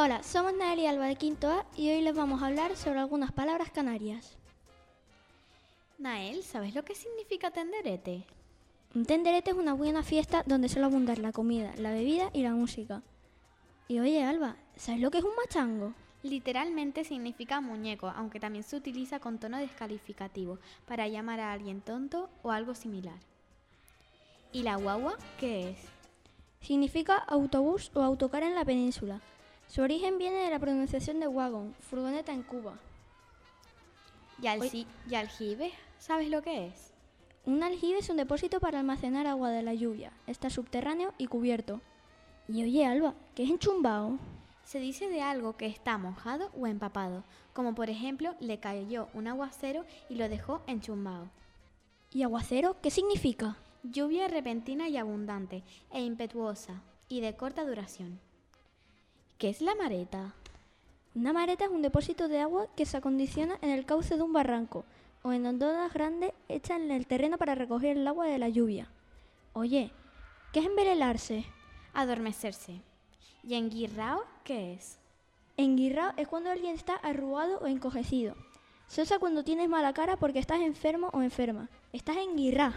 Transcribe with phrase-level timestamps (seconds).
[0.00, 3.00] Hola, somos Nael y Alba de Quinto A y hoy les vamos a hablar sobre
[3.00, 4.36] algunas palabras canarias.
[5.98, 8.22] Nael, ¿sabes lo que significa tenderete?
[8.94, 12.52] Un tenderete es una buena fiesta donde suele abundar la comida, la bebida y la
[12.52, 13.02] música.
[13.88, 15.94] Y oye, Alba, ¿sabes lo que es un machango?
[16.22, 22.30] Literalmente significa muñeco, aunque también se utiliza con tono descalificativo para llamar a alguien tonto
[22.44, 23.18] o algo similar.
[24.52, 25.78] ¿Y la guagua qué es?
[26.60, 29.20] Significa autobús o autocar en la península.
[29.68, 32.78] Su origen viene de la pronunciación de wagon, furgoneta en Cuba.
[34.40, 35.72] ¿Y, alci- ¿Y aljibe?
[35.98, 36.92] ¿Sabes lo que es?
[37.44, 40.12] Un aljibe es un depósito para almacenar agua de la lluvia.
[40.26, 41.80] Está subterráneo y cubierto.
[42.46, 44.18] Y oye, Alba, ¿qué es enchumbao?
[44.64, 49.26] Se dice de algo que está mojado o empapado, como por ejemplo le cayó un
[49.26, 51.28] aguacero y lo dejó enchumbado.
[52.12, 53.56] ¿Y aguacero qué significa?
[53.82, 58.20] Lluvia repentina y abundante, e impetuosa, y de corta duración.
[59.38, 60.34] ¿Qué es la mareta?
[61.14, 64.32] Una mareta es un depósito de agua que se acondiciona en el cauce de un
[64.32, 64.84] barranco
[65.22, 68.90] o en ondas grandes hechas en el terreno para recoger el agua de la lluvia.
[69.52, 69.92] Oye,
[70.52, 71.44] ¿qué es embelelarse?
[71.94, 72.82] Adormecerse.
[73.44, 74.98] ¿Y enguirrao qué es?
[75.56, 78.34] Enguirrao es cuando alguien está arrugado o encojecido.
[78.88, 81.68] Se usa cuando tienes mala cara porque estás enfermo o enferma.
[81.92, 82.74] Estás enguirrá.